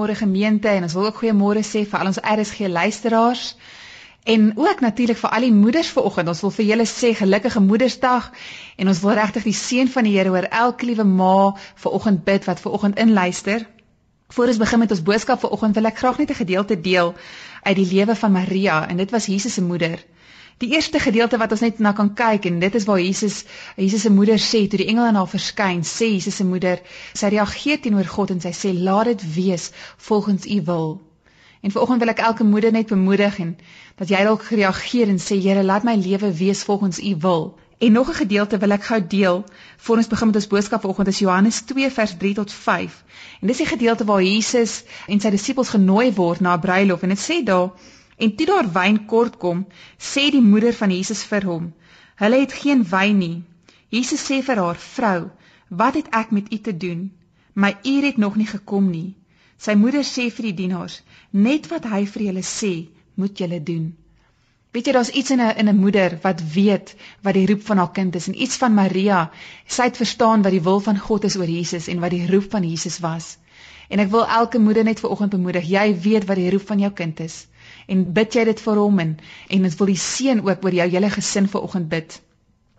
[0.00, 3.56] Goeiemôre gemeente en ons wil ook goeiemôre sê vir al ons RSG luisteraars.
[4.24, 6.28] En ook natuurlik vir al die moeders vanoggend.
[6.32, 8.30] Ons wil vir julle sê gelukkige Moedersdag
[8.80, 11.52] en ons wil regtig die seën van die Here oor elke liewe ma
[11.84, 13.66] vanoggend bid wat vanoggend inluister.
[14.32, 17.14] Voor ons begin met ons boodskap vanoggend wil ek graag net 'n gedeelte deel
[17.62, 20.00] uit die lewe van Maria en dit was Jesus se moeder.
[20.60, 23.36] Die eerste gedeelte wat ons net na kan kyk en dit is waar Jesus
[23.76, 26.82] Jesus se moeder sê toe die engel aan haar verskyn, sê Jesus se moeder,
[27.16, 29.70] sy reageer teenoor God en sy sê laat dit wees
[30.08, 30.90] volgens u wil.
[31.64, 33.54] En vanoggend wil ek elke moeder net bemoedig en
[33.96, 37.46] dat jy dalk reageer en sê Here, laat my lewe wees volgens u wil.
[37.80, 39.44] En nog 'n gedeelte wil ek gou deel
[39.76, 43.04] voor ons begin met ons boodskap vanoggend is Johannes 2 vers 3 tot 5.
[43.40, 47.08] En dis die gedeelte waar Jesus en sy disippels genooi word na 'n bruilof en
[47.08, 47.70] dit sê daar
[48.20, 49.60] En toe daar wyn kort kom,
[49.96, 51.68] sê die moeder van Jesus vir hom:
[52.22, 53.42] "Hulle het geen wyn nie."
[53.96, 55.30] Jesus sê vir haar: "Vrou,
[55.68, 57.00] wat het ek met u te doen?
[57.54, 59.14] My uur het nog nie gekom nie."
[59.56, 63.96] Sy moeder sê vir die dienaars: "Net wat hy vir julle sê, moet julle doen."
[64.72, 67.78] Weet jy daar's iets in 'n in 'n moeder wat weet wat die roep van
[67.78, 69.30] haar kind is en iets van Maria,
[69.66, 72.50] sy het verstaan wat die wil van God is oor Jesus en wat die roep
[72.50, 73.38] van Jesus was.
[73.88, 76.92] En ek wil elke moeder net vanoggend bemoedig, jy weet wat die roep van jou
[76.92, 77.46] kind is
[77.86, 79.14] en bid jy dit vir hom en
[79.48, 82.20] en ons wil die seën ook oor jou hele gesin vanoggend bid.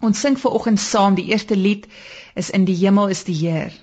[0.01, 1.87] Ons sing vanoggend saam die eerste lied
[2.35, 3.73] is in die hemel is die Heer.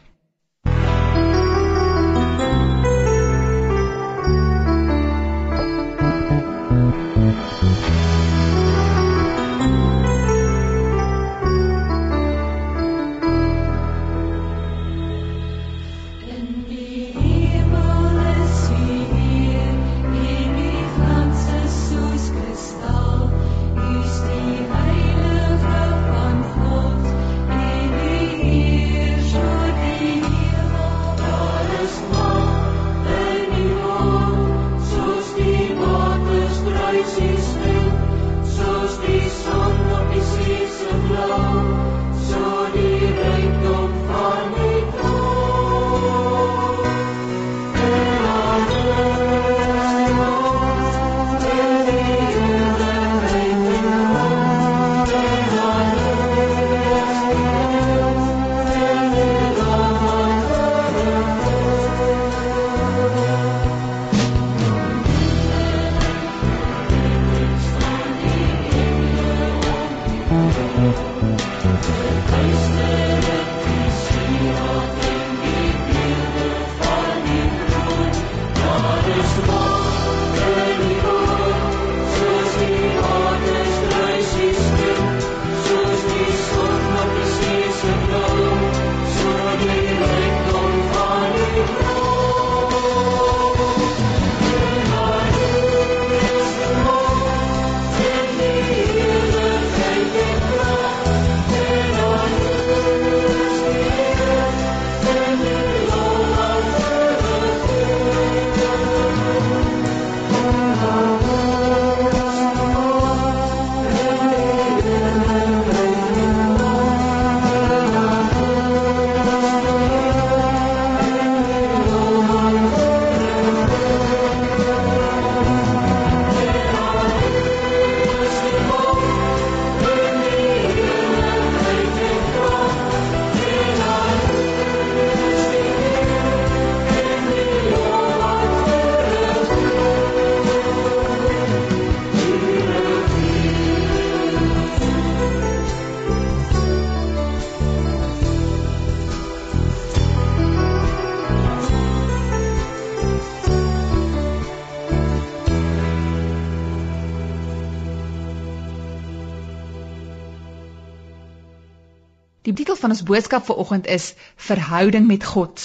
[162.79, 164.15] Van ons boodskap vir oggend is
[164.49, 165.63] verhouding met God.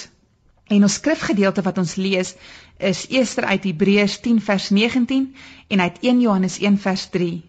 [0.67, 2.35] En ons skrifgedeelte wat ons lees
[2.77, 5.35] is eerster uit Hebreërs 10 vers 19
[5.67, 7.41] en uit 1 Johannes 1 vers 3.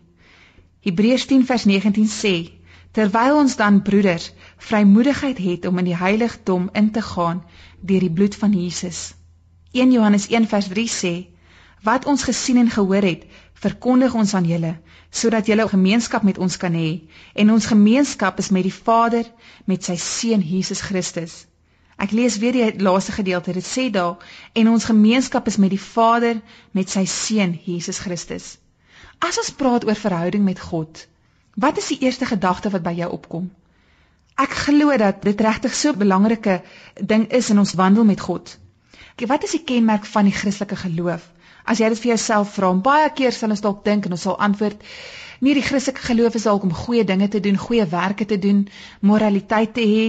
[0.85, 2.35] Hebreërs 10 vers 19 sê:
[2.95, 4.33] Terwyl ons dan broeders
[4.69, 7.43] vrymoedigheid het om in die heiligdom in te gaan
[7.81, 9.15] deur die bloed van Jesus.
[9.73, 11.15] 1 Johannes 1 vers 3 sê:
[11.83, 13.25] Wat ons gesien en gehoor het,
[13.63, 14.75] verkondig ons aan julle
[15.15, 19.29] sodat julle gemeenskap met ons kan hê en ons gemeenskap is met die Vader
[19.71, 21.45] met sy seun Jesus Christus.
[21.97, 23.53] Ek lees weer die laaste gedeelte.
[23.55, 24.19] Dit sê daar
[24.53, 26.41] en ons gemeenskap is met die Vader
[26.73, 28.57] met sy seun Jesus Christus.
[29.23, 31.07] As ons praat oor verhouding met God,
[31.55, 33.53] wat is die eerste gedagte wat by jou opkom?
[34.35, 36.63] Ek glo dat dit regtig so 'n belangrike
[36.99, 38.59] ding is in ons wandel met God.
[39.27, 41.31] Wat is die kenmerk van die Christelike geloof?
[41.65, 44.41] As jy dit vir jouself vra, baie keer sal ons dalk dink en ons sal
[44.49, 44.83] antwoord
[45.45, 48.63] Nee, die Christelike geloof is dalk om goeie dinge te doen, goeie werke te doen,
[49.01, 50.05] moraliteit te hê,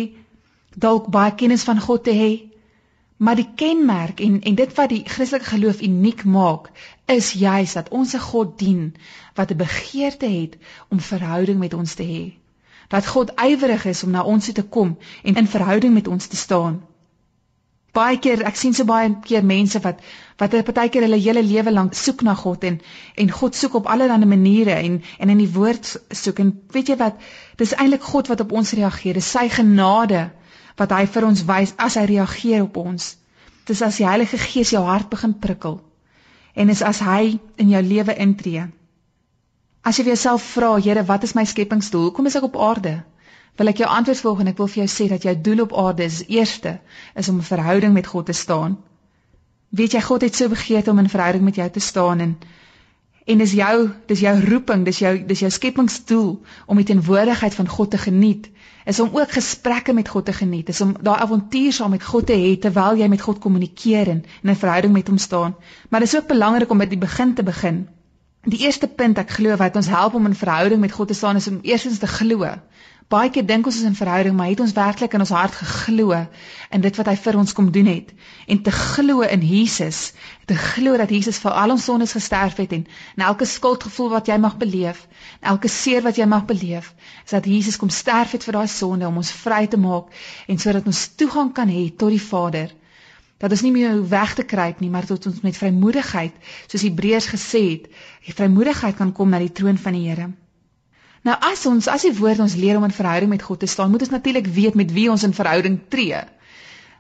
[0.85, 2.29] dalk baie kennis van God te hê.
[3.17, 6.69] Maar die kenmerk en en dit wat die Christelike geloof uniek maak,
[7.11, 8.95] is juis dat ons 'n God dien
[9.35, 10.57] wat 'n begeerte het
[10.89, 12.23] om verhouding met ons te hê.
[12.87, 16.27] Dat God ywerig is om na ons toe te kom en in verhouding met ons
[16.27, 16.83] te staan
[17.95, 20.03] baie keer ek sien so baie keer mense wat
[20.41, 22.79] wat hulle partykeer hulle hele lewe lank soek na God en
[23.23, 25.91] en God soek op allerlei maniere en en in die woord
[26.23, 27.21] soek en weet jy wat
[27.61, 30.27] dis eintlik God wat op ons reageer dis sy genade
[30.79, 33.15] wat hy vir ons wys as hy reageer op ons.
[33.65, 35.79] Dis as die Heilige Gees jou hart begin prikkel
[36.55, 38.67] en is as hy in jou lewe intree.
[39.83, 42.09] As jy vir jouself vra Here wat is my skepingsdoel?
[42.09, 42.99] Hoekom is ek op aarde
[43.55, 45.73] wil ek jou antwoord volg en ek wil vir jou sê dat jou doel op
[45.85, 46.79] aarde is eerste
[47.15, 48.77] is om 'n verhouding met God te staan.
[49.69, 52.37] Weet jy God het so begeerte om in verhouding met jou te staan en
[53.25, 57.67] en dis jou dis jou roeping, dis jou dis jou skepingsdoel om die teenwoordigheid van
[57.67, 58.49] God te geniet.
[58.85, 62.27] Is om ook gesprekke met God te geniet, is om daai avontuur saam met God
[62.27, 65.55] te hê terwyl jy met God kommunikeer en in 'n verhouding met hom staan.
[65.89, 67.87] Maar dis ook belangrik om by die begin te begin.
[68.43, 71.35] Die eerste punt ek glo wat ons help om in verhouding met God te staan
[71.35, 72.45] is om eerstens te glo
[73.13, 76.15] Baie keer dink ons is in verhouding, maar het ons werklik in ons hart geglo
[76.73, 78.13] in dit wat hy vir ons kom doen het
[78.49, 79.99] en te glo in Jesus,
[80.49, 84.31] te glo dat Jesus vir al ons sondes gesterf het en en elke skuldgevoel wat
[84.31, 85.03] jy mag beleef,
[85.53, 86.87] elke seer wat jy mag beleef,
[87.25, 90.09] is dat Jesus kom sterf het vir daai sonde om ons vry te maak
[90.49, 92.73] en sodat ons toegang kan hê tot die Vader.
[93.37, 96.33] Dat ons nie meer weg te kruip nie, maar tot ons met vrymoedigheid,
[96.71, 97.85] soos Hebreërs gesê het,
[98.33, 100.31] vrymoedigheid kan kom na die troon van die Here.
[101.25, 103.89] Nou as ons as die woord ons leer om in verhouding met God te staan,
[103.91, 106.19] moet ons natuurlik weet met wie ons in verhouding tree.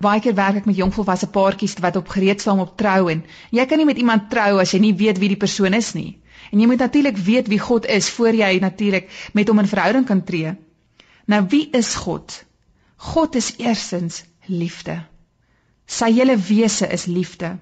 [0.01, 3.21] Baie keer werk ek met jongvolwasse paartjies wat op gereedsaam op trou en
[3.55, 6.17] jy kan nie met iemand trou as jy nie weet wie die persoon is nie.
[6.51, 10.09] En jy moet natuurlik weet wie God is voor jy natuurlik met hom in verhouding
[10.09, 10.55] kan tree.
[11.29, 12.33] Nou wie is God?
[12.97, 15.03] God is eersins liefde.
[15.85, 17.57] Sy hele wese is liefde.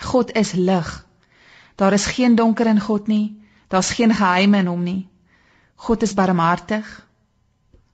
[0.00, 0.88] God is lig.
[1.76, 3.36] Daar is geen donker in God nie.
[3.68, 5.09] Daar's geen geheime in hom nie.
[5.86, 6.88] God is barmhartig.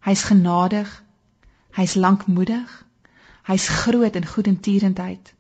[0.07, 0.91] Hy's genadig.
[1.77, 2.73] Hy's lankmoedig.
[3.47, 5.35] Hy's groot in goedertierendheid.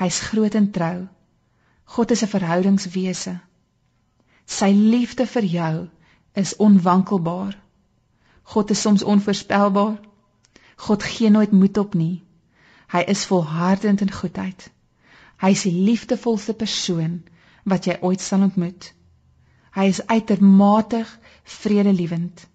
[0.00, 1.06] Hy's groot in trou.
[1.94, 3.40] God is 'n verhoudingswese.
[4.46, 5.88] Sy liefde vir jou
[6.32, 7.54] is onwankelbaar.
[8.42, 9.96] God is soms onvoorspelbaar.
[10.76, 12.24] God gee nooit moed op nie.
[12.92, 14.70] Hy is volhardend in goedheid.
[15.40, 17.22] Hy is die liefdevolste persoon
[17.64, 18.92] wat jy ooit sal ontmoet.
[19.76, 21.04] Hy is uitermate
[21.44, 22.46] vredelewend.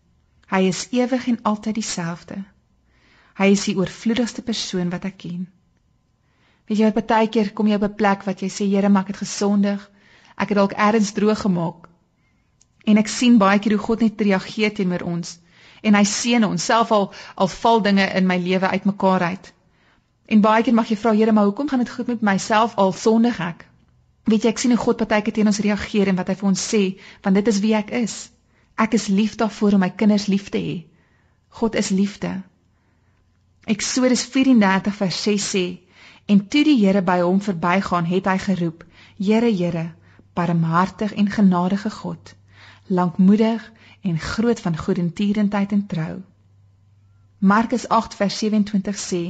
[0.50, 2.40] Hy is ewig en altyd dieselfde.
[3.38, 5.46] Hy is die oorvloedigste persoon wat ek ken.
[6.68, 9.08] Weet jy wat baie keer kom jy op 'n plek wat jy sê Here, maak
[9.08, 9.90] dit gesondig.
[10.36, 11.88] Ek het dalk ergens droog gemaak.
[12.86, 15.40] En ek sien baie keer hoe God net reageer teenoor ons
[15.82, 19.54] en hy seën ons self al al val dinge in my lewe uitmekaar uit.
[20.26, 22.94] En baie keer mag jy vra Here, maar hoekom gaan dit goed met myself al
[22.94, 23.66] sondig ek?
[24.30, 26.64] Weet jy, ek sien hoe God partyke teen ons reageer en wat hy vir ons
[26.74, 26.82] sê,
[27.26, 28.16] want dit is wie ek is.
[28.78, 30.78] Ek is lief daarvoor om my kinders lief te hê.
[31.60, 32.32] God is liefde.
[33.70, 35.66] Eksodus 34 vers 6 sê:
[36.26, 38.86] En toe die Here by hom verbygaan, het hy geroep:
[39.18, 39.92] Here, Here,
[40.34, 42.34] barmhartig en genadige God,
[42.88, 46.22] lankmoedig en groot van goedertierendheid en trou.
[47.40, 49.24] Markus 8 vers 27 sê: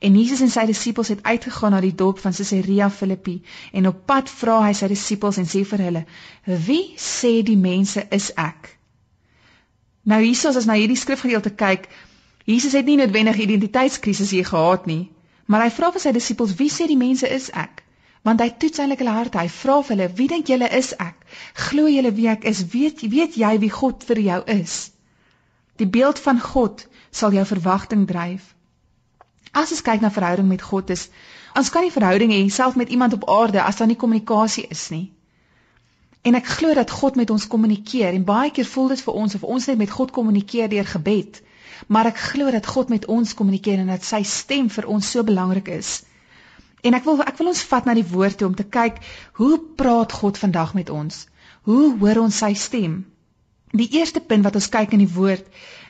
[0.00, 4.04] En Jesus en sy disippels het uitgegaan na die dorp van Caesarea Philippi en op
[4.06, 6.04] pad vra hy sy disippels en sê vir hulle:
[6.66, 8.78] "Wie sê die mense is ek?"
[10.02, 11.88] Nou hiersoos as na hierdie skrifgedeelte kyk,
[12.44, 15.10] Jesus het nie noodwendig identiteitskrisis hier gehad nie,
[15.46, 17.84] maar hy vra vir sy disippels: "Wie sê die mense is ek?"
[18.22, 19.38] Want hy toets eintlik hulle harte.
[19.38, 21.16] Hy vra vir hulle: "Wie dink julle is ek?
[21.68, 22.64] Glo julle wie ek is?
[22.72, 24.90] Weet weet jy wie God vir jou is?"
[25.80, 28.54] Die beeld van God sal jou verwagting dryf.
[29.52, 31.08] As ons kyk na verhouding met God is
[31.58, 34.88] ons kan nie verhouding hê self met iemand op aarde as daar nie kommunikasie is
[34.94, 35.10] nie.
[36.22, 39.34] En ek glo dat God met ons kommunikeer en baie keer voel dit vir ons
[39.34, 41.40] of ons net met God kommunikeer deur gebed.
[41.88, 45.24] Maar ek glo dat God met ons kommunikeer en dat sy stem vir ons so
[45.24, 46.02] belangrik is.
[46.84, 49.00] En ek wil ek wil ons vat na die woord toe om te kyk
[49.40, 51.24] hoe praat God vandag met ons?
[51.68, 53.00] Hoe hoor ons sy stem?
[53.76, 55.46] Die eerste punt wat ons kyk in die woord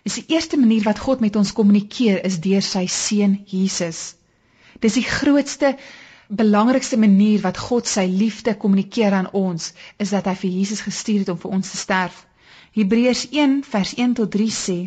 [0.09, 4.14] is die eerste manier wat God met ons kommunikeer is deur sy seun Jesus.
[4.80, 5.75] Dis die grootste
[6.30, 11.25] belangrikste manier wat God sy liefde kommunikeer aan ons is dat hy vir Jesus gestuur
[11.25, 12.25] het om vir ons te sterf.
[12.78, 14.78] Hebreërs 1 vers 1 tot 3 sê: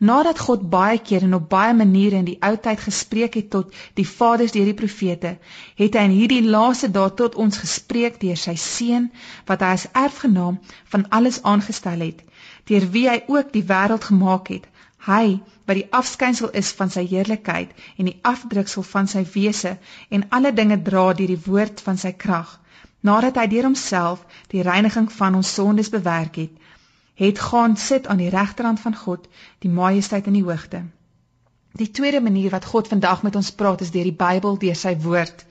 [0.00, 3.74] Nadat God baie keer en op baie maniere in die ou tyd gespreek het tot
[4.00, 5.34] die vaders deur die profete,
[5.76, 9.10] het hy in hierdie laaste dae tot ons gespreek deur sy seun
[9.50, 10.56] wat hy as erfgenaam
[10.94, 12.24] van alles aangestel het,
[12.70, 14.66] deur wie hy ook die wêreld gemaak het.
[15.06, 19.76] Hy wat die afskynsel is van sy heerlikheid en die afdruksel van sy wese
[20.10, 22.56] en alle dinge dra deur die woord van sy krag.
[23.00, 26.52] Nadat hy deur homself die reiniging van ons sondes bewerk het,
[27.20, 29.28] het gaan sit aan die regterhand van God,
[29.64, 30.82] die majesteit in die hoogte.
[31.80, 34.96] Die tweede manier wat God vandag met ons praat is deur die Bybel, deur sy
[35.04, 35.44] woord.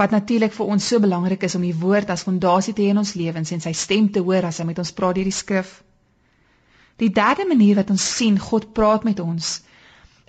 [0.00, 3.00] Wat natuurlik vir ons so belangrik is om die woord as fondasie te hê in
[3.00, 5.82] ons lewens en sy stem te hoor as hy met ons praat deur die skrif.
[6.96, 9.60] Die derde manier wat ons sien God praat met ons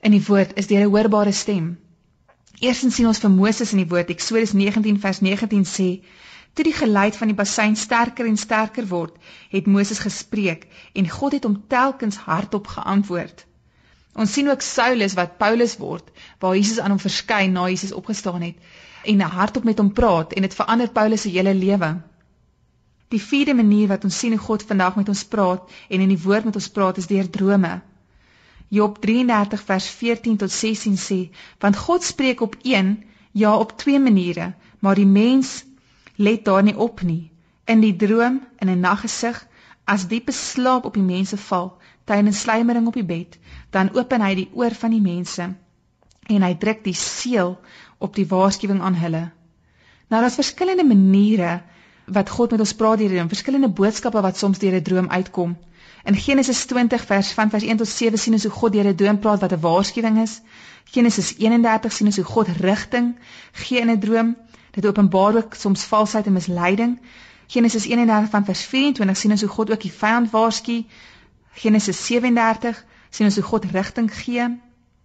[0.02, 1.78] in die woord is deur 'n hoorbare stem.
[2.60, 5.90] Eerstens sien ons vir Moses in die woord Eksodus 19 vers 19 sê
[6.54, 9.16] Toe die geluid van die bassein sterker en sterker word,
[9.50, 13.46] het Moses gespreek en God het hom telkens hardop geantwoord.
[14.14, 18.46] Ons sien ook Saulus wat Paulus word, waar Jesus aan hom verskyn na Jesus opgestaan
[18.46, 18.56] het
[19.04, 21.90] en hardop met hom praat en dit verander Paulus se hele lewe.
[23.14, 26.22] Die vierde manier wat ons sien hoe God vandag met ons praat en in die
[26.24, 27.74] woord met ons praat is deur drome.
[28.74, 31.20] Job 33 vers 14 tot 16 sê:
[31.60, 35.64] "Want God spreek op een, ja op twee maniere, maar die mens
[36.16, 37.32] let daar nie op nie.
[37.66, 39.48] In die droom, in 'n naggesig,
[39.86, 43.38] as diepe slaap op die mense val, tydens slymering op die bed,
[43.70, 45.56] dan open hy die oor van die mense
[46.28, 47.60] en hy druk die seël
[47.98, 49.32] op die waarskuwing aan hulle.
[50.08, 51.62] Nou daar's verskillende maniere
[52.06, 55.58] wat God met ons praat hierdie, verskillende boodskappe wat soms deur 'n droom uitkom.
[56.04, 58.96] In Genesis 20 vers van vers 1 tot 7 sien ons hoe God deur 'n
[58.96, 60.42] droom praat wat 'n waarskuwing is.
[60.92, 63.16] Genesis 31 sien ons hoe God rigting
[63.52, 64.36] gee in 'n droom.
[64.72, 67.00] Dit openbaar ook soms valsheid en misleiding.
[67.48, 70.86] Genesis 31 van vers 24 sien ons hoe God ook die vyand waarsku.
[71.54, 74.60] Genesis 37 sien ons hoe God rigting gee.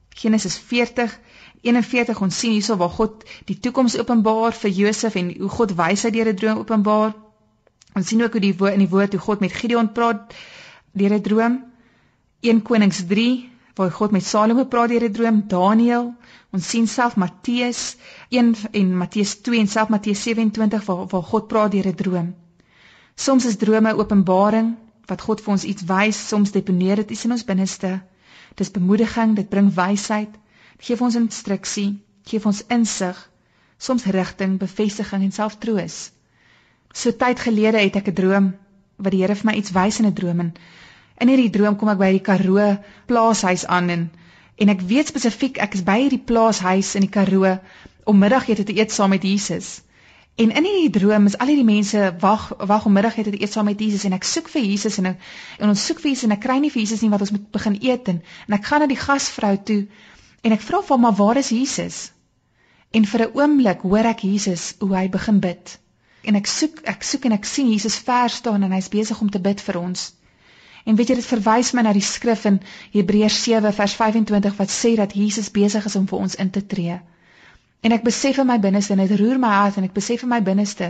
[0.08, 1.18] Genesis 40
[1.62, 6.14] 41 ons sien hierso waar God die toekoms openbaar vir Josef en hoe God wysheid
[6.14, 7.14] deur 'n droom openbaar.
[7.94, 10.34] Ons sien ook hoe die woord in die woord hoe God met Gideon praat
[10.92, 11.64] deur 'n droom.
[12.40, 15.42] 1 Konings 3 waar God met Salomo praat deur 'n droom.
[15.48, 16.14] Daniël
[16.56, 17.96] Ons sien self Matteus
[18.32, 22.28] 1 en Matteus 2 en self Matteus 27 waar, waar God praat deur 'n droom.
[23.14, 24.70] Soms is drome openbaring
[25.10, 27.90] wat God vir ons iets wys, soms deponeer dit iets in ons binneste.
[28.56, 30.32] Dis bemoediging, dit bring wysheid,
[30.78, 31.88] dit gee vir ons instruksie,
[32.24, 33.18] gee vir ons insig,
[33.78, 35.98] soms rigting, bevestiging en self troos.
[36.94, 38.54] So tyd gelede het ek 'n droom
[38.96, 40.54] wat die Here vir my iets wys in 'n droom en
[41.20, 44.10] in hierdie droom kom ek by die Karoo plaashuis aan en
[44.58, 47.52] En ek weet spesifiek ek is by hierdie plaashuis in die Karoo
[48.10, 49.68] om middagete te eet saam met Jesus.
[50.34, 53.70] En in hierdie droom is al hierdie mense wag wag om middagete te eet saam
[53.70, 55.22] met Jesus en ek soek vir Jesus en ek,
[55.62, 57.46] en ons soek vir Jesus en ek kry nie vir Jesus nie wat ons moet
[57.54, 58.18] begin eet en,
[58.48, 59.78] en ek gaan na die gasvrou toe
[60.42, 61.98] en ek vra vir hom maar waar is Jesus?
[62.90, 65.78] En vir 'n oomblik hoor ek Jesus hoe hy begin bid.
[66.22, 69.30] En ek soek ek soek en ek sien Jesus ver staan en hy's besig om
[69.30, 70.12] te bid vir ons.
[70.84, 72.60] En weet jy dit verwys my na die skrif in
[72.92, 76.66] Hebreërs 7 vers 25 wat sê dat Jesus besig is om vir ons in te
[76.66, 77.00] tree.
[77.80, 80.30] En ek besef in my binneste en dit roer my hart en ek besef in
[80.32, 80.88] my binneste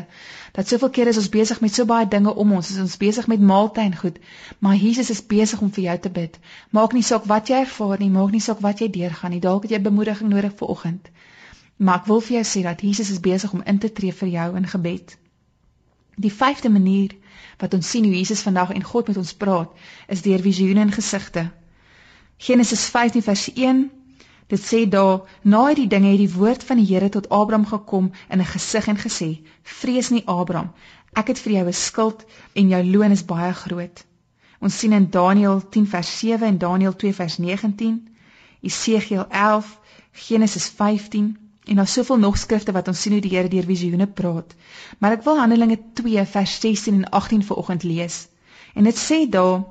[0.56, 3.26] dat soveel kere is ons besig met so baie dinge om ons, is ons besig
[3.28, 4.16] met maaltyd en goed,
[4.64, 6.38] maar Jesus is besig om vir jou te bid.
[6.72, 9.42] Maak nie saak wat jy ervaar nie, maak nie saak wat jy deurgaan nie.
[9.44, 11.12] Dalk het jy bemoediging nodig vir oggend.
[11.76, 14.32] Maar ek wil vir jou sê dat Jesus is besig om in te tree vir
[14.32, 15.14] jou in gebed.
[16.16, 17.12] Die vyfde manier
[17.60, 19.76] wat ons sien hoe Jesus vandag en God met ons praat,
[20.08, 21.50] is deur visioene en gesigte.
[22.48, 23.90] Genesis 15 vers 1
[24.48, 28.10] Dit sê daar na hierdie dinge het die woord van die Here tot Abraham gekom
[28.28, 29.30] in 'n gesig en gesê:
[29.62, 30.72] "Vrees nie Abraham,
[31.12, 34.04] ek het vir jou 'n skild en jou loon is baie groot."
[34.60, 38.08] Ons sien in Daniël 10 vers 7 en Daniël 2 vers 19,
[38.62, 39.78] Esegiel 11,
[40.12, 41.36] Genesis 15
[41.68, 44.54] En daar's soveel nog skrifte wat ons sien hoe die Here deur visioene praat.
[44.98, 48.16] Maar ek wil Handelinge 2 vers 16 en 18 vanoggend lees.
[48.74, 49.66] En dit sê daar: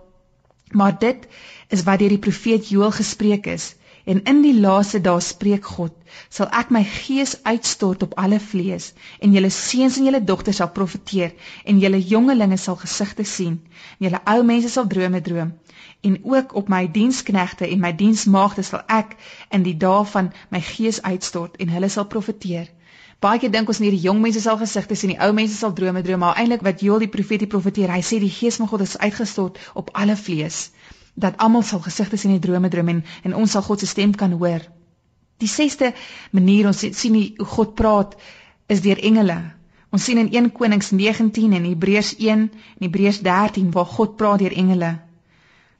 [0.71, 1.27] Maar dit
[1.73, 3.73] is wat deur die profeet Joël gespreek is.
[4.07, 5.91] En in die laaste dae spreek God,
[6.35, 8.85] sal ek my gees uitstort op alle vlees
[9.19, 11.33] en julle seuns en julle dogters sal profeteer
[11.67, 13.57] en julle jongelinge sal gesigte sien
[13.97, 15.51] en julle ou mense sal drome droom
[16.09, 19.17] en ook op my diensknegte en my diensmaagde sal ek
[19.59, 22.71] in die dae van my gees uitstort en hulle sal profeteer.
[23.19, 25.75] Baie keer dink ons net die jong mense sal gesigte sien, die ou mense sal
[25.75, 28.71] drome droom, maar eintlik wat Joël die profeet die profeteer, hy sê die gees van
[28.71, 30.67] God is uitgestort op alle vlees
[31.17, 34.13] dat almal sal gesigte sien en drome droom en en ons sal God se stem
[34.15, 34.61] kan hoor.
[35.41, 35.93] Die sesde
[36.31, 38.13] manier ons sien hoe God praat
[38.67, 39.37] is deur engele.
[39.89, 44.43] Ons sien in 1 Konings 19 en Hebreërs 1 en Hebreërs 13 waar God praat
[44.43, 44.91] deur engele.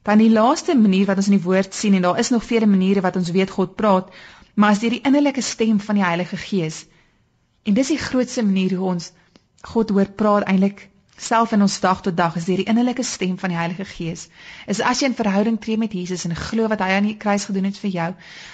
[0.08, 2.66] Dan die laaste manier wat ons in die woord sien en daar is nog vele
[2.66, 4.10] maniere wat ons weet God praat,
[4.56, 6.86] maar as deur die innerlike stem van die Heilige Gees.
[7.64, 9.12] En dis die grootste manier hoe ons
[9.74, 13.38] God hoor praat eintlik self in ons dag tot dag is deur die innerlike stem
[13.42, 14.28] van die Heilige Gees.
[14.68, 17.46] Is as jy 'n verhouding tree met Jesus en glo wat hy aan die kruis
[17.46, 18.14] gedoen het vir jou,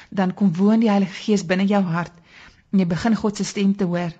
[0.09, 2.13] dan kom woon die Heilige Gees binne jou hart
[2.71, 4.11] en jy begin God se stem te hoor.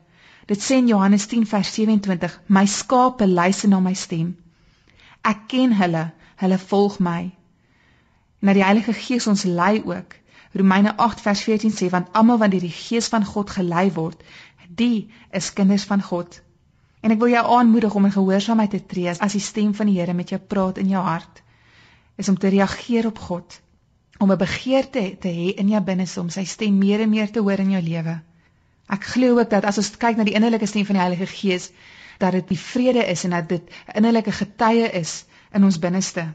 [0.46, 4.36] Dit sê in Johannes 10 vers 27: My skape luister na my stem.
[5.24, 7.32] Ek ken hulle, hulle volg my.
[8.42, 10.16] Na die Heilige Gees ons lei ook.
[10.54, 14.20] Romeine 8 vers 14 sê want almal wat deur die Gees van God gelei word,
[14.68, 16.42] die is kinders van God.
[17.04, 19.98] En ek wil jou aanmoedig om in gehoorsaamheid te tree as die stem van die
[20.00, 21.42] Here met jou praat in jou hart.
[22.16, 23.58] Is om te reageer op God,
[24.24, 27.40] om 'n begeerte te hê in jou binneste om sy stem meer en meer te
[27.40, 28.22] hoor in jou lewe.
[28.88, 31.72] Ek glo ook dat as ons kyk na die innerlike stem van die Heilige Gees,
[32.20, 36.34] dat dit die vrede is en dat dit 'n innerlike getuie is in ons binneste.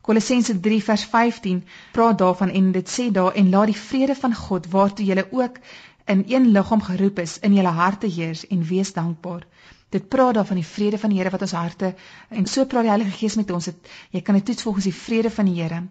[0.00, 4.34] Kolossense 3 vers 15 praat daarvan en dit sê daar en laat die vrede van
[4.34, 5.58] God waartoe julle ook
[6.06, 9.46] in een liggaam geroep is in julle harte heers en wees dankbaar.
[9.90, 11.94] Dit praat daar van die vrede van die Here wat ons harte
[12.28, 13.66] en so praat die Heilige Gees met ons.
[13.66, 15.82] Het, jy kan dit toets volgens die vrede van die Here.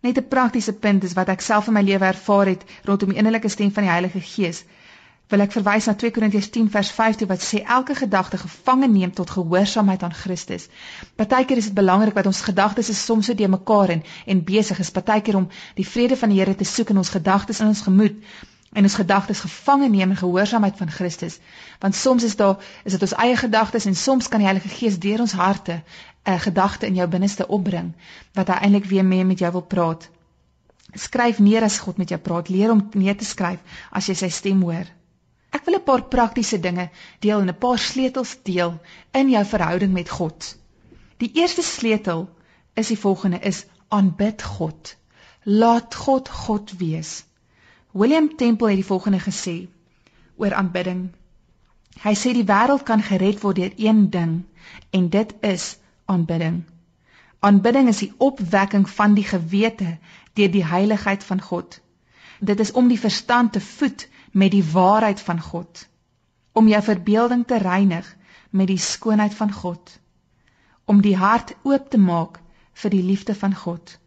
[0.00, 3.18] Net 'n praktiese punt is wat ek self in my lewe ervaar het rondom die
[3.18, 4.64] innerlike stem van die Heilige Gees
[5.32, 9.12] wil ek verwys na 2 Korintiërs 10 vers 15 wat sê elke gedagte gevange neem
[9.14, 10.68] tot gehoorsaamheid aan Christus.
[11.18, 14.78] Partykeer is dit belangrik dat ons gedagtes is soms so de mekaar en en besig
[14.84, 17.82] is partykeer om die vrede van die Here te soek in ons gedagtes in ons
[17.88, 18.22] gemoed
[18.76, 21.38] en ons gedagtes gevange neem in gehoorsaamheid van Christus.
[21.80, 24.98] Want soms is daar is dit ons eie gedagtes en soms kan die Heilige Gees
[25.00, 25.82] deur ons harte
[26.26, 27.92] 'n gedagte in jou binneste opbring
[28.34, 30.08] wat hy eintlik weer mee met jou wil praat.
[30.94, 32.48] Skryf neer as God met jou praat.
[32.48, 34.86] Leer om neer te skryf as jy sy stem hoor.
[35.50, 38.78] Ek wil 'n paar praktiese dinge deel en 'n paar sleutels deel
[39.12, 40.56] in jou verhouding met God.
[41.16, 42.28] Die eerste sleutel
[42.74, 44.96] is die volgende is aanbid God.
[45.44, 47.24] Laat God God wees.
[47.96, 49.54] William Temple het die volgende gesê
[50.36, 51.06] oor aanbidding.
[52.02, 54.34] Hy sê die wêreld kan gered word deur een ding
[54.98, 55.64] en dit is
[56.04, 56.58] aanbidding.
[57.40, 59.96] Aanbidding is die opwekking van die gewete
[60.36, 61.80] deur die heiligheid van God.
[62.40, 65.88] Dit is om die verstand te voed met die waarheid van God,
[66.52, 68.16] om jou verbeelding te reinig
[68.50, 70.00] met die skoonheid van God,
[70.84, 72.42] om die hart oop te maak
[72.82, 73.98] vir die liefde van God,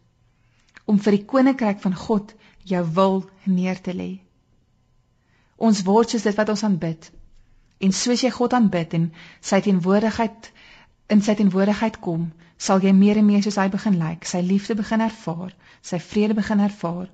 [0.86, 2.36] om vir die koninkryk van God
[2.70, 4.10] jou wil neer te lê.
[5.56, 7.10] Ons word soos dit wat ons aanbid.
[7.80, 9.08] En soos jy God aanbid en
[9.40, 10.50] sy teenwoordigheid
[11.10, 12.28] in sy teenwoordigheid kom,
[12.60, 16.36] sal jy meer en meer soos hy begin lyk, sy liefde begin ervaar, sy vrede
[16.38, 17.08] begin ervaar.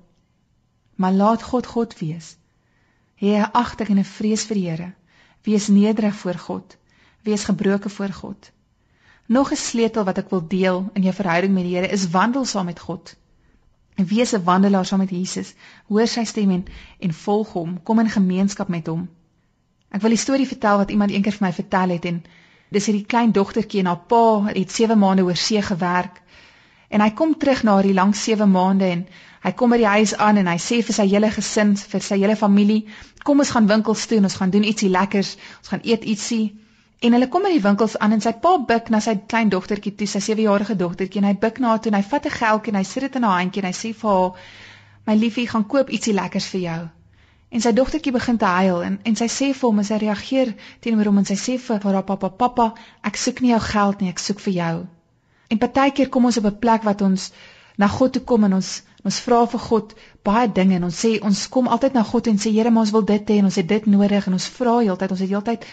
[1.01, 2.35] Maar laat God God wees.
[3.21, 4.93] Hê 'n agting en 'n vrees vir die Here.
[5.43, 6.77] Wees nederig voor God.
[7.23, 8.51] Wees gebroke voor God.
[9.27, 12.45] Nog 'n sleutel wat ek wil deel in jou verhouding met die Here is wandel
[12.45, 13.15] saam met God.
[13.97, 15.53] Wees 'n wandelaar saam met Jesus.
[15.87, 16.65] Hoor sy stem en,
[16.99, 17.83] en volg hom.
[17.83, 19.09] Kom in gemeenskap met hom.
[19.89, 22.23] Ek wil 'n storie vertel wat iemand eendag vir my vertel het en
[22.69, 26.21] dis hierdie klein dogtertjie en haar pa het 7 maande oor see gewerk.
[26.89, 29.07] En hy kom terug na hierdie lang 7 maande en
[29.47, 32.17] Hy kom by die huis aan en hy sê vir sy hele gesin, vir sy
[32.19, 32.81] hele familie,
[33.23, 36.57] kom ons gaan winkels toe en ons gaan doen ietsie lekkers, ons gaan eet ietsie.
[36.99, 39.91] En hulle kom by die winkels aan en sy pa buik na sy klein dogtertjie
[39.97, 42.73] toe, sy 7-jarige dogtertjie en hy buik na haar toe en hy vat 'n geldjie
[42.73, 44.31] en hy sit dit in haar handjie en hy sê vir haar:
[45.05, 46.79] "My liefie, gaan koop ietsie lekkers vir jou."
[47.51, 50.55] En sy dogtertjie begin te huil en en sy sê vir hom en sy reageer
[50.81, 54.09] teenoor hom en sy sê vir haar pappa: "Pappa, ek soek nie jou geld nie,
[54.09, 54.87] ek soek vir jou."
[55.49, 57.31] En partykeer kom ons op 'n plek wat ons
[57.77, 59.93] na God toe kom en ons Ons vra vir God
[60.27, 62.91] baie dinge en ons sê ons kom altyd na God en sê Here, maar ons
[62.91, 65.67] wil dit hê en ons het dit nodig en ons vra heeltyd, ons het heeltyd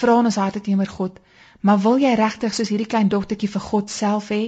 [0.00, 1.20] vra in ons harte teenoor God.
[1.60, 4.42] Maar wil jy regtig soos hierdie klein dogtertjie vir God self hê?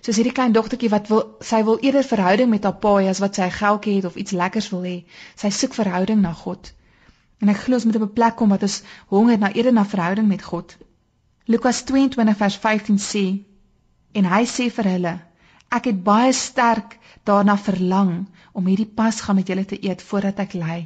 [0.00, 3.20] Soos hierdie klein dogtertjie wat wil sy wil eerder verhouding met haar pa hê as
[3.24, 4.96] wat sy geldjie het of iets lekkers wil hê.
[5.36, 6.72] Sy soek verhouding na God.
[7.42, 9.84] En ek glo ons moet op 'n plek kom wat ons honger na eerder na
[9.84, 10.76] verhouding met God.
[11.46, 13.26] Lukas 22 vers 15 sê
[14.12, 15.16] en hy sê vir hulle
[15.76, 18.12] Ek het baie sterk daarna verlang
[18.52, 20.76] om hierdie pasga met julle te eet voordat ek ly.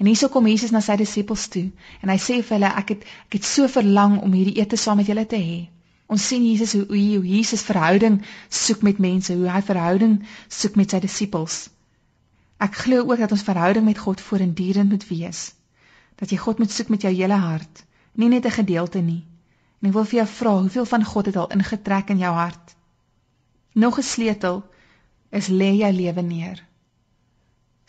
[0.00, 1.66] En hierso kom Jesus na sy disippels toe
[2.00, 4.96] en hy sê vir hulle ek het ek het so verlang om hierdie ete saam
[5.02, 5.58] met julle te hê.
[6.10, 8.16] Ons sien Jesus hoe hoe Jesus verhouding
[8.48, 10.14] soek met mense, hoe hy verhouding
[10.48, 11.58] soek met sy disippels.
[12.64, 15.42] Ek glo ook dat ons verhouding met God voortdurend moet wees.
[16.16, 17.84] Dat jy God moet soek met jou hele hart,
[18.16, 19.22] nie net 'n gedeelte nie.
[19.82, 22.74] En ek wil vir jou vra, hoeveel van God het al ingetrek in jou hart?
[23.72, 24.64] Nog 'n sleutel
[25.30, 26.69] is lê jou lewe neer.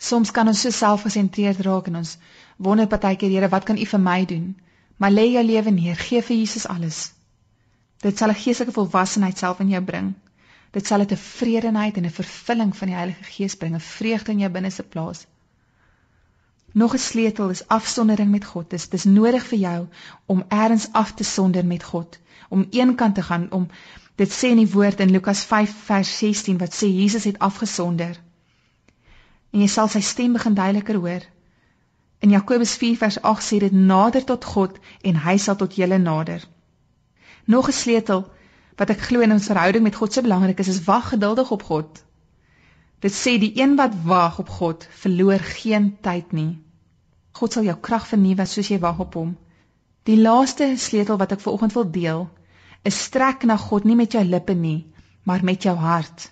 [0.02, 2.16] Soms kan ons so selfgesentreerd raak en ons
[2.56, 4.46] wonder partykeer Here, wat kan U vir my doen?
[4.96, 7.12] Maar lê jou lewe neer, gee vir Jesus alles.
[8.02, 10.14] Dit sal 'n geestelike volwassenheid self in jou bring.
[10.72, 14.38] Dit sal 'n tevredenheid en 'n vervulling van die Heilige Gees bring, 'n vreugde in
[14.38, 15.26] jou binneste plaas.
[16.72, 18.70] Nog 'n sleutel is afsondering met God.
[18.70, 19.88] Dis dis nodig vir jou
[20.26, 23.68] om eers af te sonder met God, om eenkant te gaan om
[24.16, 28.20] dit sê in die woord in Lukas 5 vers 16 wat sê Jesus het afgesonder.
[29.52, 31.24] En jy sal sy stem begin duideliker hoor.
[32.24, 35.98] In Jakobus 4 vers 8 sê dit nader tot God en hy sal tot julle
[35.98, 36.44] nader.
[37.44, 38.24] Nog 'n sleutel
[38.78, 41.62] wat ek glo in ons verhouding met God so belangrik is, is wag geduldig op
[41.62, 42.02] God.
[43.02, 46.58] Dit sê die een wat wag op God, verloor geen tyd nie.
[47.32, 49.36] God sal jou krag vernuwe soos jy wag op hom.
[50.08, 52.22] Die laaste sleutel wat ek veraloggend wil deel,
[52.84, 54.86] is strek na God nie met jou lippe nie,
[55.24, 56.30] maar met jou hart.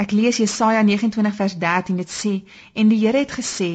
[0.00, 2.32] Ek lees Jesaja 29 vers 13 dit sê
[2.72, 3.70] en die Here het gesê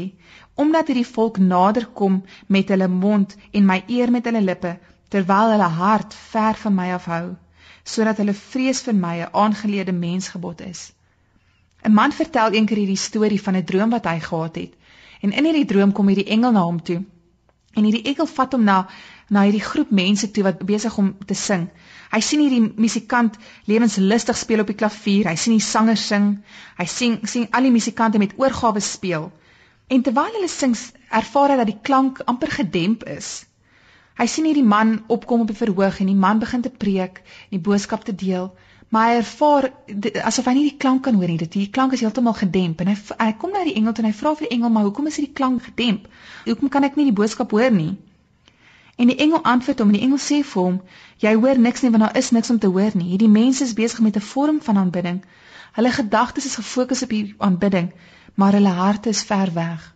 [0.63, 4.71] omdat hierdie volk nader kom met hulle mond en my eer met hulle lippe
[5.13, 7.25] terwyl hulle hart ver van my afhou
[7.93, 10.81] sodat hulle vrees vir my 'n aangeleede mensgebod is.
[11.83, 14.73] 'n Man vertel eendag hierdie storie van 'n droom wat hy gehad het
[15.21, 17.03] en in hierdie droom kom hierdie engel na hom toe
[17.75, 18.87] en hierdie engel vat hom na
[19.29, 21.69] na hierdie groep mense toe wat besig om te sing.
[22.15, 23.33] Hy sien hierdie musikant
[23.67, 25.27] lewenslustig speel op die klavier.
[25.27, 26.29] Hy sien die sanger sing.
[26.77, 29.25] Hy sien sien al die musikante met oorgawe speel.
[29.91, 30.77] En terwyl hulle sing,
[31.11, 33.33] ervaar hy dat die klank amper gedemp is.
[34.15, 37.57] Hy sien hierdie man opkom op die verhoog en die man begin te preek en
[37.57, 38.47] die boodskap te deel,
[38.95, 39.67] maar hy ervaar
[40.29, 41.41] asof hy nie die klank kan hoor nie.
[41.41, 44.15] Dit die klank is heeltemal gedemp en hy hy kom na die engel en hy
[44.15, 46.07] vra vir die engel, "Maar hoekom is hierdie klank gedemp?
[46.47, 47.97] Hoekom kan ek nie die boodskap hoor nie?"
[48.95, 50.81] En die engel antwoord hom en die engel sê vir hom:
[51.23, 53.09] "Jy hoor niks nie want daar is niks om te hoor nie.
[53.09, 55.23] Hierdie mense is besig met 'n vorm van aanbidding.
[55.73, 57.91] Hulle gedagtes is gefokus op die aanbidding,
[58.35, 59.95] maar hulle harte is ver weg."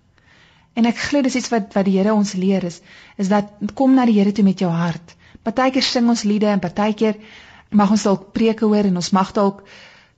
[0.74, 2.82] En ek glo dis iets wat wat die Here ons leer is,
[3.18, 5.16] is dat kom na die Here toe met jou hart.
[5.44, 7.16] Partykeer sing ons liede en partykeer
[7.70, 9.64] mag ons dalk preke hoor en ons mag dalk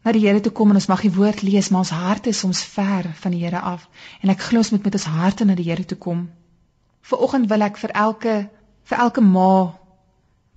[0.03, 2.39] na die Here toe kom en ons mag die woord lees, maar ons harte is
[2.39, 3.87] soms ver van die Here af.
[4.21, 6.29] En ek glo ons moet met ons harte na die Here toe kom.
[7.01, 8.35] Vanoggend wil ek vir elke
[8.91, 9.51] vir elke ma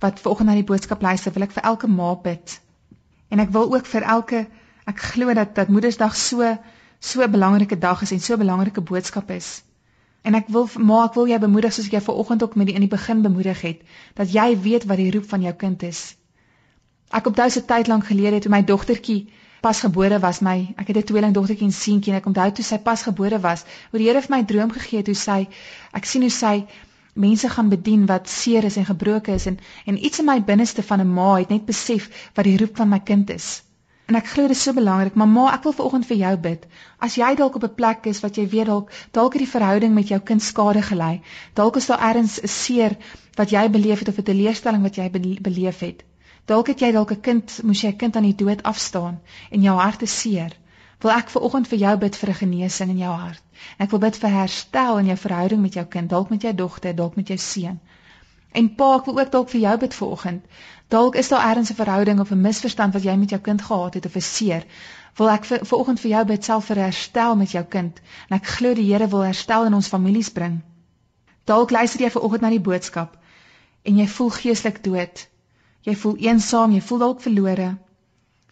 [0.03, 2.59] wat vanoggend na die boodskap luister, wil ek vir elke ma bid.
[3.31, 4.41] En ek wil ook vir elke
[4.91, 6.57] ek glo dat dat Moedersdag so
[6.99, 9.63] so 'n belangrike dag is en so 'n belangrike boodskap is.
[10.21, 12.75] En ek wil ma, ek wil jou bemoedig soos ek jou vanoggend ook met die
[12.75, 13.81] in die begin bemoedig het,
[14.13, 16.15] dat jy weet wat die roep van jou kind is.
[17.09, 19.29] Ek op duisend tyd lank gelede toe my dogtertjie
[19.61, 22.77] pas gebore was, my ek het 'n tweelingdogtertjie en seentjie en ek onthou toe sy
[22.77, 25.47] pas gebore was, hoe die Here vir my droom gegee het hoe sy
[25.93, 26.67] ek sien hoe sy
[27.15, 30.83] mense gaan bedien wat seer is en gebroken is en en iets in my binneste
[30.83, 33.63] van 'n ma het net besef wat die roep van my kind is.
[34.05, 36.65] En ek glo dit is so belangrik, maar ma, ek wil vanoggend vir jou bid.
[36.99, 39.93] As jy dalk op 'n plek is wat jy weet dalk dalk het die verhouding
[39.93, 41.21] met jou kind skade gelei.
[41.53, 42.97] Dalk is daar ergens 'n seer
[43.35, 45.09] wat jy beleef het of 'n teleurstelling wat jy
[45.41, 46.03] beleef het.
[46.45, 49.61] Dalk het jy dalk 'n kind, moes jy 'n kind aan die dood afstaan en
[49.61, 50.51] jou hart is seer
[51.05, 53.43] wil ek ver oggend vir jou bid vir 'n genesing in jou hart.
[53.77, 56.95] Ek wil bid vir herstel in jou verhouding met jou kind, dalk met jou dogter,
[56.95, 57.79] dalk met jou seun.
[58.51, 60.45] En pa, ek wil ook dalk vir jou bid ver oggend.
[60.89, 63.93] Dalk is daar ergens 'n verhouding of 'n misverstand wat jy met jou kind gehad
[63.93, 64.65] het of 'n seer.
[65.17, 68.01] Wil ek vir ver oggend vir jou bid self vir herstel met jou kind.
[68.29, 70.61] En ek glo die Here wil herstel in ons families bring.
[71.45, 73.17] Dalk luister jy ver oggend na die boodskap
[73.83, 75.27] en jy voel geestelik dood.
[75.81, 77.77] Jy voel eensaam, jy voel dalk verlore.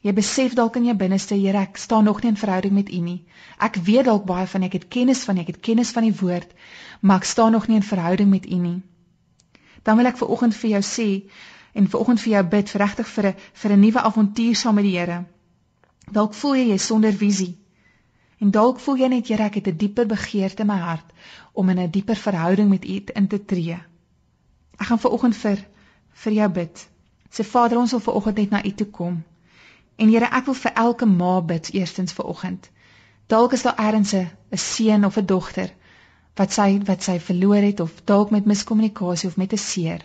[0.04, 2.98] Jy besef dalk in jou binneste, Here, ek staan nog nie in verhouding met U
[3.00, 3.22] nie.
[3.58, 6.52] Ek weet dalk baie van ek het kennis van ek het kennis van die woord,
[7.02, 8.82] maar ek staan nog nie in verhouding met U nie.
[9.88, 11.08] Dan wil ek ver oggend vir jou sê
[11.74, 14.76] en ver oggend vir jou bid vir regtig vir 'n vir 'n nuwe avontuur saam
[14.76, 15.24] met die Here.
[16.12, 17.58] Dalk voel jy jy sonder visie.
[18.40, 21.14] En dalk voel jy net, Here, ek het 'n dieper begeerte in my hart
[21.54, 23.80] om in 'n dieper verhouding met U in te tree.
[24.80, 25.66] Ek gaan ver oggend vir
[26.24, 26.88] vir jou bid.
[27.32, 29.24] Sê Vader, ons wil ver oggend net na U toe kom.
[29.96, 32.70] En Here, ek wil vir elke ma bid eerstens vir oggend.
[33.28, 35.70] Dalk is daar ergens 'n seun of 'n dogter
[36.36, 40.02] wat sy wat sy verloor het of dalk met miskommunikasie of met 'n seer.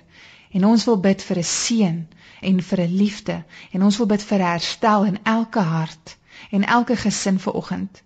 [0.51, 2.07] En ons wil bid vir 'n seën
[2.41, 6.17] en vir 'n liefde en ons wil bid vir herstel in elke hart
[6.51, 8.03] en elke gesin vir oggend.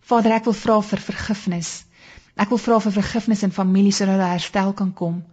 [0.00, 1.84] Vader, ek wil vra vir vergifnis.
[2.36, 5.24] Ek wil vra vir vergifnis in families sodat daar herstel kan kom.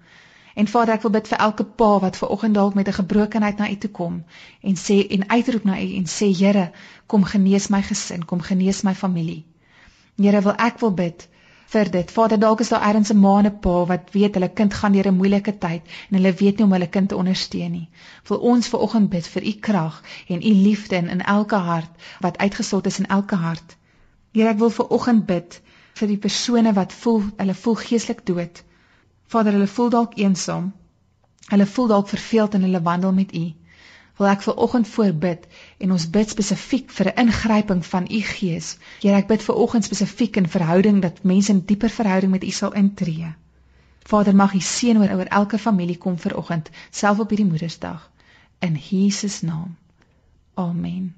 [0.56, 3.58] En Vader, ek wil bid vir elke pa wat ver oggend dalk met 'n gebrokenheid
[3.58, 4.24] na U toe kom
[4.62, 6.72] en sê en uitroep na U en sê Here,
[7.08, 9.46] kom genees my gesin, kom genees my familie.
[10.18, 11.28] Here, wil ek wil bid
[11.70, 12.12] vir dit.
[12.12, 14.92] Vader, dalk is daar ergens 'n ma en 'n pa wat weet hulle kind gaan
[14.92, 17.90] deur 'n moeilike tyd en hulle weet nie hoe om hulle kind te ondersteun nie.
[18.28, 21.92] Wil ons ver oggend bid vir U krag en U liefde in, in elke hart
[22.20, 23.78] wat uitgesort is in elke hart.
[24.34, 25.62] Here, ek wil ver oggend bid
[25.94, 28.64] vir die persone wat voel hulle voel geestelik dood.
[29.30, 30.72] Vader, hulle voel dalk eensaam.
[31.50, 33.46] Hulle voel dalk verveeld in hulle wandel met U.
[34.20, 35.46] wil ek vir oggend voorbid
[35.86, 38.78] en ons bid spesifiek vir 'n ingryping van u Gees.
[39.02, 42.52] Here, ek bid vir oggend spesifiek in verhouding dat mense in dieper verhouding met u
[42.52, 43.32] sal intree.
[44.04, 48.12] Vader, mag u seën oor oor elke familie kom vir oggend, self op hierdie Moedersdag
[48.60, 49.78] in Jesus naam.
[50.54, 51.15] Amen.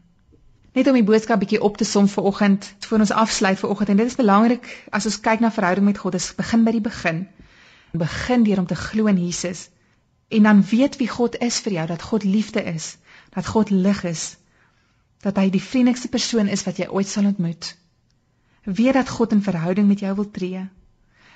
[0.73, 3.89] Net om die boodskap bietjie op te som vir oggend, voor ons afsluit vir oggend
[3.89, 6.85] en dit is belangrik as ons kyk na verhouding met God, is begin by die
[6.85, 7.27] begin.
[7.91, 9.69] Begin deur om te glo in Jesus
[10.31, 12.97] en dan weet wie God is vir jou, dat God liefde is,
[13.35, 14.37] dat God lig is,
[15.19, 17.73] dat hy die vriendelikste persoon is wat jy ooit sal ontmoet.
[18.63, 20.63] Weet dat God in verhouding met jou wil tree.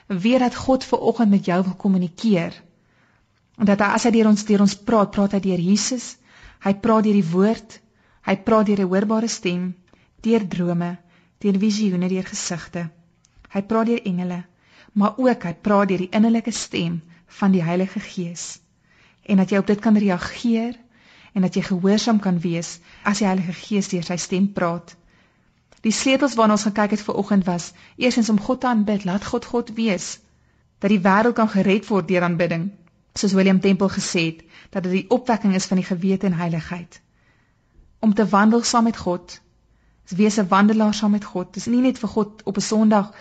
[0.07, 2.55] Weet dat God ver oggend met jou wil kommunikeer.
[3.57, 6.15] En dat hy, as hy deur ons deur ons praat, praat hy deur Jesus.
[6.63, 7.79] Hy praat deur die woord.
[8.25, 9.75] Hy praat deur 'n hoorbare stem,
[10.21, 10.97] deur drome,
[11.39, 12.89] deur visioene, deur gesigte.
[13.53, 14.45] Hy praat deur engele,
[14.95, 17.01] maar ook hy praat deur die innerlike stem
[17.39, 18.45] van die Heilige Gees
[19.25, 20.75] en dat jy op dit kan reageer
[21.35, 24.95] en dat jy gehoorsaam kan wees as die Heilige Gees deur sy stem praat.
[25.85, 29.25] Die sleutels waarna ons gekyk het ver oggend was: eerstens om God te aanbid, laat
[29.25, 30.19] God God wees,
[30.79, 32.69] dat die wêreld kan gered word deur aanbidding,
[33.13, 37.01] soos William Temple gesê het, dat dit die opwekking is van die gewete en heiligheid.
[37.99, 39.41] Om te wandel saam met God,
[40.05, 41.53] is wees 'n wandelaar saam met God.
[41.53, 43.13] Dis nie net vir God op 'n Sondag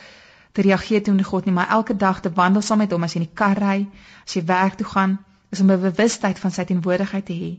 [0.54, 3.22] te reageer teenoor God nie, maar elke dag te wandel saam met hom as jy
[3.22, 3.78] in die kar ry,
[4.24, 5.16] as jy werk toe gaan,
[5.50, 7.52] is om 'n bewustheid van sy teenwoordigheid te hê,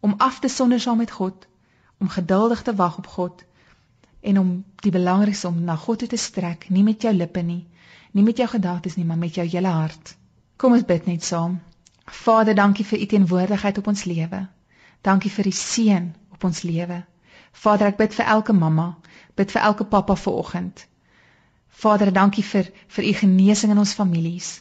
[0.00, 1.46] om af te sonder saam met God,
[1.98, 3.44] om geduldig te wag op God
[4.20, 7.66] en om die belangrikste om na God toe te strek, nie met jou lippe nie,
[8.12, 10.16] nie met jou gedagtes nie, maar met jou hele hart.
[10.56, 11.60] Kom ons bid net saam.
[12.04, 14.46] Vader, dankie vir u teenwoordigheid op ons lewe.
[15.02, 17.04] Dankie vir die seën op ons lewe.
[17.52, 18.88] Vader, ek bid vir elke mamma,
[19.34, 20.86] bid vir elke pappa vanoggend.
[21.78, 24.56] Vader, dankie vir vir u genesing in ons families.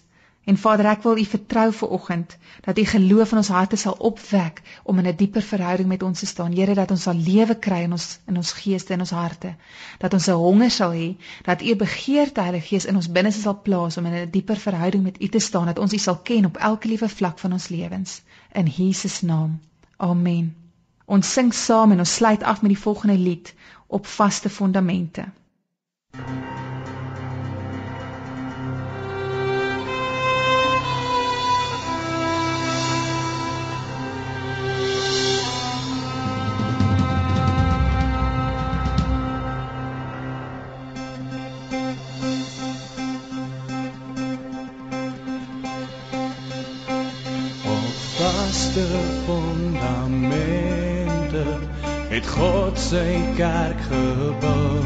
[0.47, 3.97] En Vader, ek wil U vertrou vir oggend dat U geloof in ons harte sal
[4.09, 6.53] opwek om in 'n dieper verhouding met ons te staan.
[6.55, 9.55] Here, dat ons sal lewe kry in ons in ons geeste en ons harte.
[9.99, 11.09] Dat ons 'n honger sal hê
[11.43, 15.03] dat U begeerte Heilige Gees in ons binneste sal plaas om in 'n dieper verhouding
[15.03, 17.67] met U te staan, dat ons U sal ken op elke liewe vlak van ons
[17.67, 18.21] lewens.
[18.53, 19.59] In Jesus naam.
[19.97, 20.55] Amen.
[21.05, 23.53] Ons sing saam en ons sluit af met die volgende lied
[23.87, 25.25] op vaste fondamente.
[26.11, 26.96] Thank you.
[52.37, 54.81] God sy kerk gebou.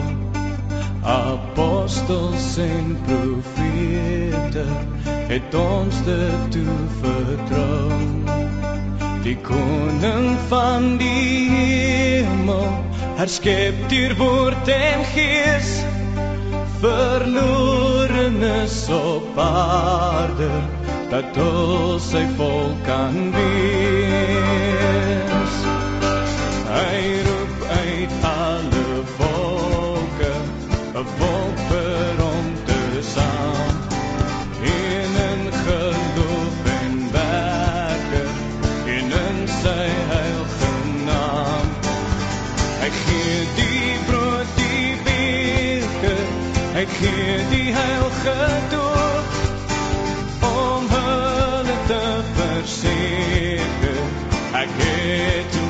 [1.04, 4.66] Apostels en profete
[5.32, 7.90] het ons dit toe vertrou
[9.24, 12.70] die koning van die hemel
[13.20, 15.72] herskep deur woord en gees
[16.82, 20.50] verlorenes op aarde
[21.14, 25.11] dat ons sy volk kan wees
[46.82, 48.38] hy gee die heilige
[48.70, 49.34] doop
[50.50, 52.02] om hulle te
[52.38, 54.02] verseker.
[54.64, 55.62] Ek het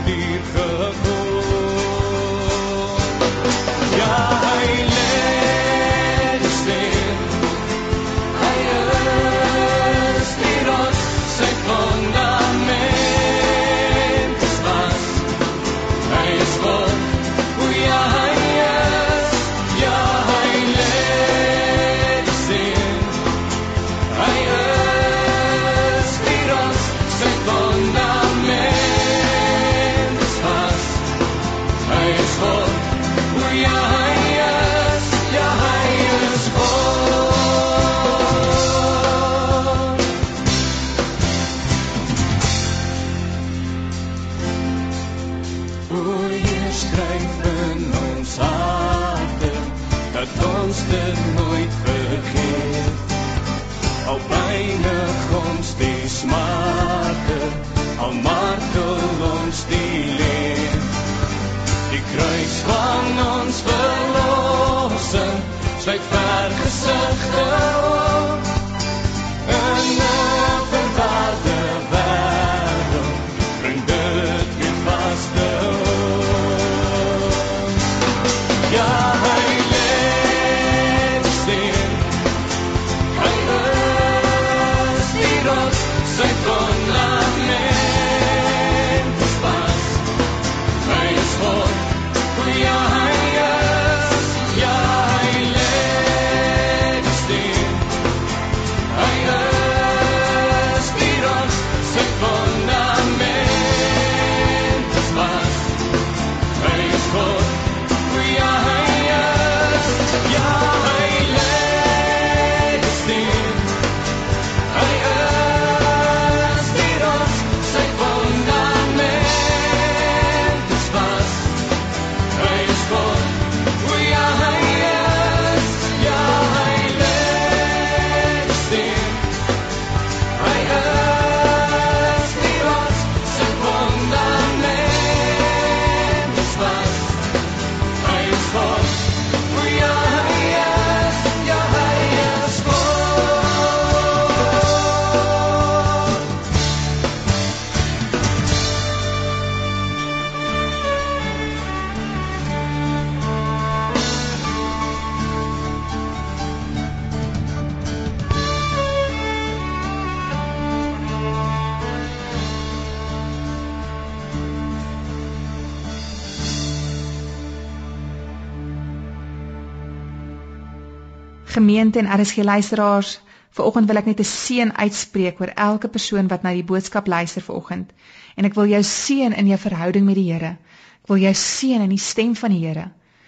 [171.61, 173.21] Gemeente en RSG luisteraars,
[173.53, 177.41] vanoggend wil ek net 'n seën uitspreek oor elke persoon wat na die boodskap luister
[177.41, 177.91] vanoggend.
[178.35, 180.57] En ek wil jou seën in jou verhouding met die Here.
[181.01, 182.87] Ek wil jou seën in die stem van die Here.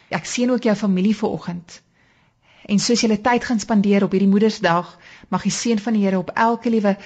[0.09, 1.81] Ek seën ook jou familie vanoggend.
[2.65, 4.97] En soos jy tyd gaan spandeer op hierdie Moedersdag,
[5.29, 6.97] mag die seën van die Here op elke liewe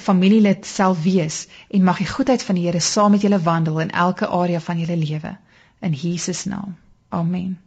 [0.00, 3.90] familielid self wees en mag die goedheid van die Here saam met julle wandel in
[3.90, 5.36] elke area van julle lewe
[5.80, 6.76] in Jesus naam.
[7.08, 7.65] Amen.